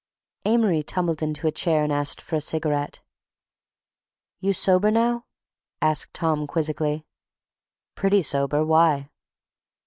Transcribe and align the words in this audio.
Amory 0.45 0.81
tumbled 0.81 1.21
into 1.21 1.45
a 1.45 1.51
chair 1.51 1.83
and 1.83 1.93
asked 1.93 2.21
for 2.21 2.35
a 2.35 2.41
cigarette. 2.41 3.01
"You 4.39 4.51
sober 4.51 4.89
now?" 4.89 5.27
asked 5.79 6.15
Tom 6.15 6.47
quizzically. 6.47 7.05
"Pretty 7.93 8.23
sober. 8.23 8.65
Why?" 8.65 9.11